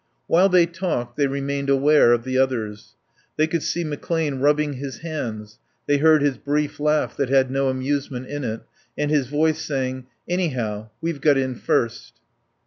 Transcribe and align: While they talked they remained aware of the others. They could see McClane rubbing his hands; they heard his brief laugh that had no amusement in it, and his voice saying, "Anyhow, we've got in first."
While 0.25 0.49
they 0.49 0.65
talked 0.65 1.15
they 1.15 1.27
remained 1.27 1.69
aware 1.69 2.11
of 2.11 2.23
the 2.23 2.35
others. 2.35 2.95
They 3.37 3.45
could 3.45 3.61
see 3.61 3.83
McClane 3.83 4.41
rubbing 4.41 4.73
his 4.73 5.01
hands; 5.01 5.59
they 5.85 5.97
heard 5.97 6.23
his 6.23 6.39
brief 6.39 6.79
laugh 6.79 7.15
that 7.17 7.29
had 7.29 7.51
no 7.51 7.69
amusement 7.69 8.25
in 8.25 8.43
it, 8.43 8.61
and 8.97 9.11
his 9.11 9.27
voice 9.27 9.63
saying, 9.63 10.07
"Anyhow, 10.27 10.89
we've 11.01 11.21
got 11.21 11.37
in 11.37 11.53
first." 11.53 12.13